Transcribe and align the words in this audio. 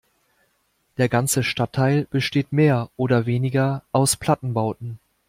Der 0.97 1.09
ganze 1.09 1.43
Stadtteil 1.43 2.07
besteht 2.09 2.51
mehr 2.53 2.89
oder 2.97 3.27
weniger 3.27 3.83
aus 3.91 4.15
Plattenbauten. 4.17 4.97